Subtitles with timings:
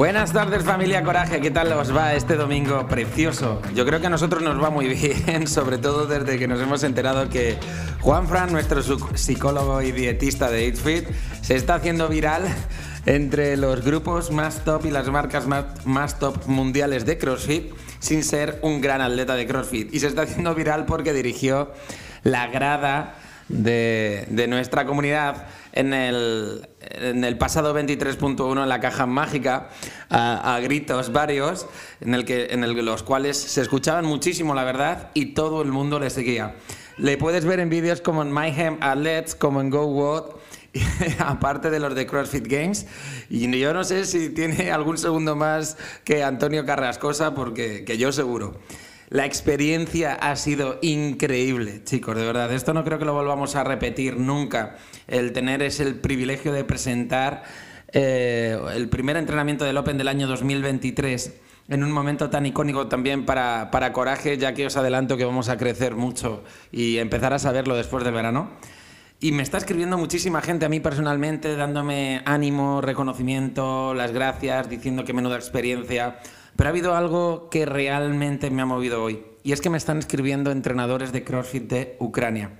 [0.00, 3.60] Buenas tardes familia Coraje, ¿qué tal os va este domingo precioso?
[3.74, 6.82] Yo creo que a nosotros nos va muy bien, sobre todo desde que nos hemos
[6.84, 7.58] enterado que
[8.00, 8.82] Juan Fran, nuestro
[9.14, 11.06] psicólogo y dietista de Eat
[11.42, 12.44] se está haciendo viral
[13.04, 18.58] entre los grupos más top y las marcas más, top mundiales de CrossFit sin ser
[18.62, 19.92] un gran atleta de CrossFit.
[19.94, 21.72] Y se está haciendo viral porque dirigió
[22.22, 23.14] la grada
[23.50, 26.66] de, nuestra comunidad en el,
[27.38, 29.70] pasado 23.1 en la caja mágica
[30.08, 31.66] a, gritos varios,
[32.00, 36.54] en, los cuales se escuchaban muchísimo, la verdad, y todo el mundo le seguía.
[36.96, 40.24] Le puedes ver en vídeos como en Mayhem Athletes, como en Go What,
[41.18, 42.86] aparte de los de CrossFit Games.
[43.28, 48.12] Y yo no sé si tiene algún segundo más que Antonio Carrascosa, porque que yo
[48.12, 48.60] seguro.
[49.10, 52.52] La experiencia ha sido increíble, chicos, de verdad.
[52.52, 54.76] Esto no creo que lo volvamos a repetir nunca.
[55.08, 57.42] El tener es el privilegio de presentar
[57.92, 63.26] eh, el primer entrenamiento del Open del año 2023 en un momento tan icónico también
[63.26, 67.40] para, para Coraje, ya que os adelanto que vamos a crecer mucho y empezar a
[67.40, 68.50] saberlo después del verano.
[69.18, 75.04] Y me está escribiendo muchísima gente a mí personalmente, dándome ánimo, reconocimiento, las gracias, diciendo
[75.04, 76.20] que menuda experiencia.
[76.56, 79.24] Pero ha habido algo que realmente me ha movido hoy.
[79.42, 82.50] Y es que me están escribiendo entrenadores de CrossFit de Ucrania.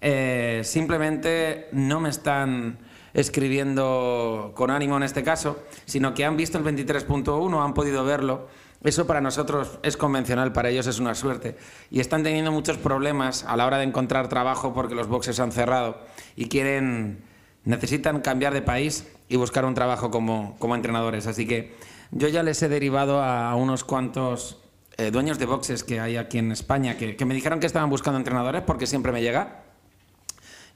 [0.00, 2.78] Eh, simplemente no me están
[3.12, 8.48] escribiendo con ánimo en este caso, sino que han visto el 23.1, han podido verlo.
[8.82, 11.56] Eso para nosotros es convencional, para ellos es una suerte.
[11.90, 15.52] Y están teniendo muchos problemas a la hora de encontrar trabajo porque los boxes han
[15.52, 15.98] cerrado
[16.34, 17.22] y quieren,
[17.64, 21.26] necesitan cambiar de país y buscar un trabajo como, como entrenadores.
[21.26, 21.74] Así que
[22.12, 24.58] yo ya les he derivado a unos cuantos
[25.00, 28.18] eh, dueños de boxes que hay aquí en España que, me dijeron que estaban buscando
[28.18, 29.62] entrenadores porque siempre me llega.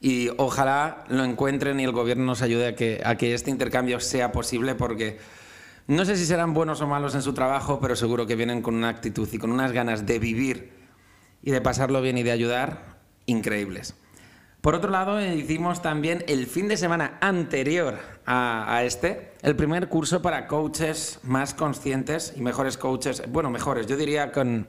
[0.00, 3.98] Y ojalá lo encuentren y el gobierno nos ayude a que, a que este intercambio
[3.98, 5.18] sea posible porque
[5.88, 8.76] no sé si serán buenos o malos en su trabajo, pero seguro que vienen con
[8.76, 10.72] una actitud y con unas ganas de vivir
[11.42, 13.96] y de pasarlo bien y de ayudar increíbles.
[14.62, 20.22] Por otro lado, hicimos también el fin de semana anterior a, este, el primer curso
[20.22, 24.68] para coaches más conscientes y mejores coaches, bueno, mejores, yo diría con,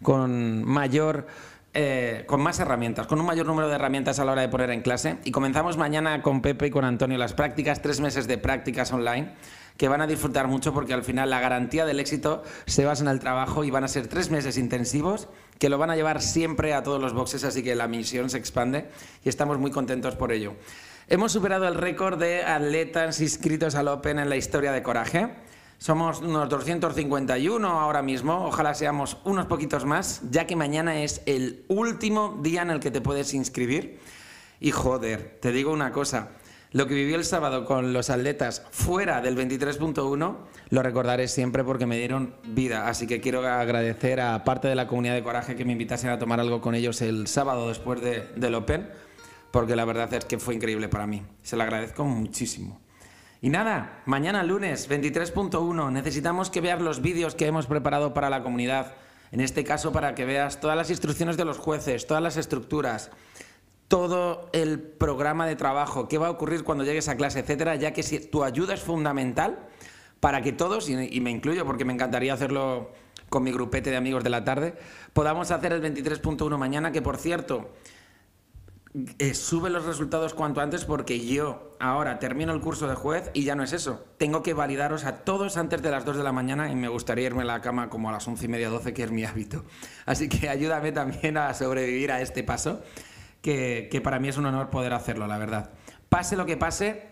[0.00, 1.26] con mayor...
[1.74, 4.68] Eh, con más herramientas, con un mayor número de herramientas a la hora de poner
[4.68, 5.16] en clase.
[5.24, 9.32] Y comenzamos mañana con Pepe y con Antonio las prácticas, tres meses de prácticas online
[9.76, 13.08] que van a disfrutar mucho porque al final la garantía del éxito se basa en
[13.08, 15.28] el trabajo y van a ser tres meses intensivos
[15.58, 18.38] que lo van a llevar siempre a todos los boxes, así que la misión se
[18.38, 18.88] expande
[19.24, 20.54] y estamos muy contentos por ello.
[21.08, 25.34] Hemos superado el récord de atletas inscritos al Open en la historia de Coraje.
[25.78, 31.64] Somos unos 251 ahora mismo, ojalá seamos unos poquitos más, ya que mañana es el
[31.68, 33.98] último día en el que te puedes inscribir.
[34.60, 36.30] Y joder, te digo una cosa,
[36.72, 40.36] lo que viví el sábado con los atletas fuera del 23.1
[40.70, 42.88] lo recordaré siempre porque me dieron vida.
[42.88, 46.18] Así que quiero agradecer a parte de la comunidad de Coraje que me invitasen a
[46.18, 48.88] tomar algo con ellos el sábado después del Open,
[49.50, 51.22] porque la verdad es que fue increíble para mí.
[51.42, 52.80] Se lo agradezco muchísimo.
[53.42, 58.42] Y nada, mañana lunes 23.1 necesitamos que veas los vídeos que hemos preparado para la
[58.42, 58.94] comunidad.
[59.30, 63.10] En este caso para que veas todas las instrucciones de los jueces, todas las estructuras
[63.92, 67.92] todo el programa de trabajo, qué va a ocurrir cuando llegues a clase, etcétera, ya
[67.92, 69.68] que tu ayuda es fundamental
[70.18, 72.92] para que todos, y, me incluyo porque me encantaría hacerlo
[73.28, 74.76] con mi grupete de amigos de la tarde,
[75.12, 77.68] podamos hacer el 23.1 mañana, que por cierto,
[79.18, 83.44] eh, sube los resultados cuanto antes porque yo ahora termino el curso de juez y
[83.44, 84.02] ya no es eso.
[84.16, 87.26] Tengo que validaros a todos antes de las 2 de la mañana y me gustaría
[87.26, 89.66] irme a la cama como a las 11 y media, 12, que es mi hábito.
[90.06, 92.80] Así que ayúdame también a sobrevivir a este paso
[93.42, 95.70] que, para mí es un honor poder hacerlo, la verdad.
[96.08, 97.08] Pase lo que pase,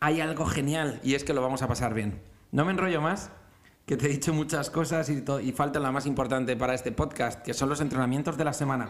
[0.00, 2.20] hay algo genial y es que lo vamos a pasar bien.
[2.50, 3.30] No me enrollo más,
[3.86, 7.54] que te he dicho muchas cosas y, falta la más importante para este podcast, que
[7.54, 8.88] son los entrenamientos de la semana.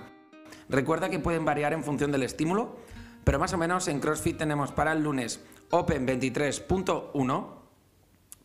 [0.68, 2.76] Recuerda que pueden variar en función del estímulo,
[3.24, 7.46] pero más o menos en CrossFit tenemos para el lunes Open 23.1,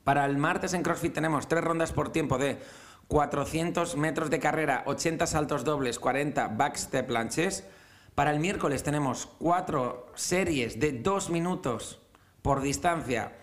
[0.04, 2.60] para el martes en CrossFit tenemos tres rondas por tiempo de
[3.10, 7.64] 400 metros de carrera, 80 saltos dobles, 40 backstep lunches,
[8.20, 12.02] para el miércoles tenemos cuatro series de dos minutos
[12.42, 13.38] por distancia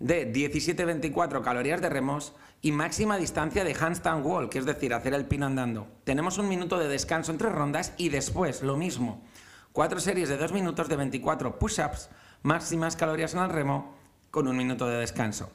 [0.00, 5.26] de 17-24 calorías de remos y máxima distancia de handstand walk, es decir, hacer el
[5.26, 5.86] pino andando.
[6.02, 9.22] Tenemos un minuto de descanso entre rondas y después lo mismo.
[9.70, 12.08] Cuatro series de dos minutos de 24 push-ups,
[12.42, 13.94] máximas calorías en el remo
[14.32, 15.52] con un minuto de descanso.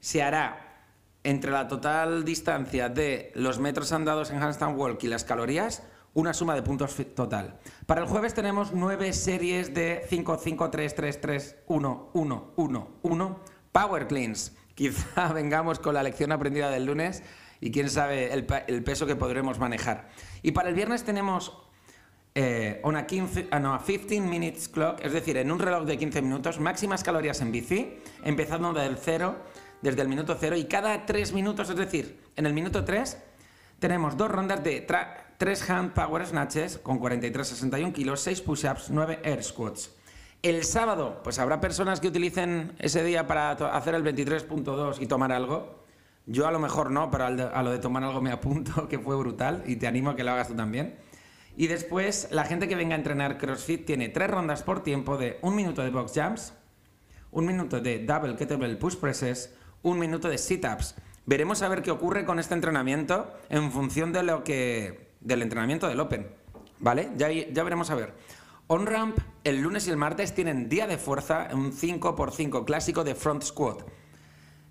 [0.00, 0.84] Se hará
[1.24, 5.82] entre la total distancia de los metros andados en handstand walk y las calorías
[6.14, 7.58] una suma de puntos total.
[7.86, 12.88] Para el jueves tenemos nueve series de 5, 5, 3, 3, 3, 1, 1, 1,
[13.02, 13.40] 1,
[13.72, 14.56] Power Cleans.
[14.74, 17.22] Quizá vengamos con la lección aprendida del lunes
[17.60, 20.08] y quién sabe el, peso que podremos manejar.
[20.42, 21.56] Y para el viernes tenemos
[22.34, 27.04] eh, una 15, 15 minutes clock, es decir, en un reloj de 15 minutos, máximas
[27.04, 29.36] calorías en bici, empezando del cero,
[29.82, 33.18] desde el minuto cero, y cada 3 minutos, es decir, en el minuto 3
[33.78, 34.80] tenemos dos rondas de
[35.38, 39.90] 3 hand power snatches con 43-61 kilos, 6 push-ups, 9 air squats.
[40.42, 45.30] El sábado, pues habrá personas que utilicen ese día para hacer el 23.2 y tomar
[45.30, 45.84] algo.
[46.26, 49.16] Yo a lo mejor no, pero a lo de tomar algo me apunto, que fue
[49.16, 50.96] brutal, y te animo a que lo hagas tú también.
[51.56, 55.38] Y después, la gente que venga a entrenar CrossFit tiene tres rondas por tiempo de
[55.42, 56.54] un minuto de box jumps,
[57.30, 60.94] un minuto de double kettlebell push presses, un minuto de sit-ups.
[61.24, 65.88] Veremos a ver qué ocurre con este entrenamiento en función de lo que del entrenamiento
[65.88, 66.28] del Open.
[66.78, 67.10] ¿Vale?
[67.16, 68.14] Ya, veremos a ver.
[68.66, 73.42] On-ramp, el lunes y el martes tienen día de fuerza, un 5x5 clásico de front
[73.42, 73.82] squat.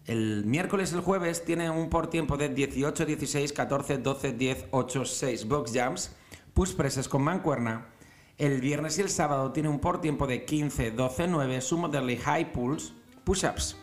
[0.05, 4.65] El miércoles y el jueves tiene un por tiempo de 18, 16, 14, 12, 10,
[4.71, 6.11] 8, 6 box jumps,
[6.53, 7.87] push presses con mancuerna.
[8.37, 12.17] El viernes y el sábado tiene un por tiempo de 15, 12, 9 sumo de
[12.17, 12.93] high pulls,
[13.23, 13.77] push-ups.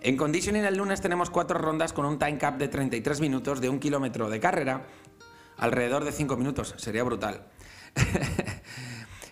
[0.00, 3.70] En conditioning el lunes tenemos cuatro rondas con un time cap de 33 minutos de
[3.70, 4.86] un kilómetro de carrera,
[5.56, 7.46] alrededor de 5 minutos, sería brutal.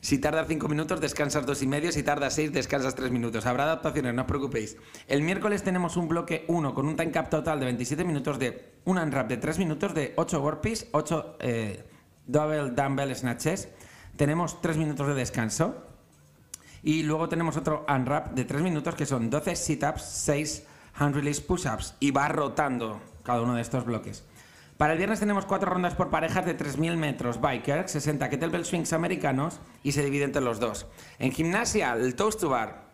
[0.02, 1.92] Si tarda 5 minutos, descansas dos y medio.
[1.92, 3.46] Si tarda 6, descansas 3 minutos.
[3.46, 4.76] Habrá adaptaciones, no os preocupéis.
[5.06, 8.74] El miércoles tenemos un bloque 1 con un time cap total de 27 minutos de
[8.84, 11.84] un unwrap de 3 minutos de 8 burpees, 8 eh,
[12.26, 13.68] double dumbbell snatches.
[14.16, 15.86] Tenemos 3 minutos de descanso.
[16.82, 21.40] Y luego tenemos otro unwrap de 3 minutos que son 12 sit-ups, 6 hand release
[21.40, 21.94] push-ups.
[22.00, 24.24] Y va rotando cada uno de estos bloques.
[24.82, 28.92] Para el viernes tenemos cuatro rondas por parejas de 3.000 metros biker, 60 kettlebell swings
[28.92, 30.88] americanos y se divide entre los dos.
[31.20, 32.90] En gimnasia, el toast to bar.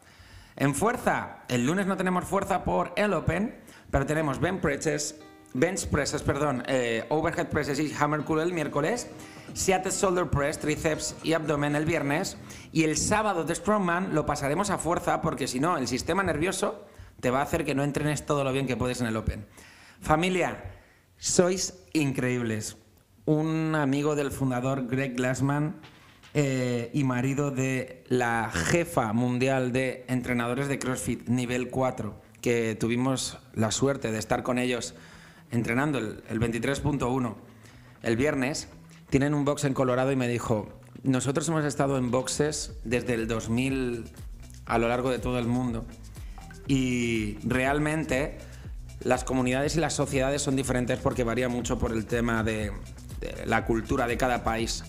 [0.57, 3.59] En fuerza, el lunes no tenemos fuerza por el Open,
[3.91, 5.19] pero tenemos bench presses,
[5.55, 9.09] bench presses, perdón, eh, overhead presses y hammer curl el miércoles,
[9.55, 12.37] Seattle shoulder press, tríceps y abdomen el viernes
[12.71, 16.85] y el sábado de strongman lo pasaremos a fuerza porque si no el sistema nervioso
[17.21, 19.47] te va a hacer que no entrenes todo lo bien que puedes en el Open.
[20.03, 20.78] Familia,
[21.19, 22.77] sois increíbles.
[23.25, 25.77] Un amigo del fundador Greg Glassman
[26.35, 33.39] eh, y marido de la jefa mundial de entrenadores de CrossFit nivel 4, que tuvimos
[33.55, 34.95] la suerte de estar con ellos
[35.51, 37.35] entrenando el, el 23.1
[38.03, 38.69] el viernes,
[39.11, 40.69] tienen un box en Colorado y me dijo,
[41.03, 44.05] nosotros hemos estado en boxes desde el 2000
[44.67, 45.85] a lo largo de todo el mundo
[46.69, 48.39] y realmente
[49.01, 52.73] las comunidades y las sociedades son diferentes porque varía mucho por el tema de,
[53.47, 54.85] la cultura de cada país.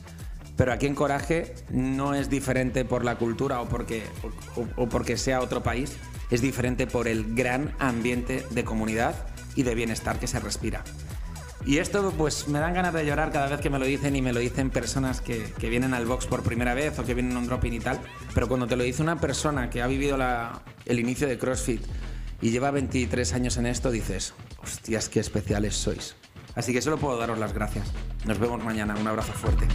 [0.56, 4.04] Pero aquí en Coraje no es diferente por la cultura o porque,
[4.76, 5.96] o, porque sea otro país,
[6.32, 9.16] es diferente por el gran ambiente de comunidad
[9.56, 10.84] y de bienestar que se respira.
[11.66, 14.22] Y esto pues me dan ganas de llorar cada vez que me lo dicen y
[14.22, 17.40] me lo dicen personas que, vienen al box por primera vez o que vienen a
[17.40, 18.00] un drop-in y tal.
[18.34, 20.18] Pero cuando te lo dice una persona que ha vivido
[20.86, 21.82] el inicio de CrossFit,
[22.42, 26.16] y lleva 23 años en esto, dices, hostias, qué especiales sois.
[26.56, 27.92] Así que solo puedo daros las gracias.
[28.26, 28.96] Nos vemos mañana.
[29.00, 29.68] Un abrazo fuerte.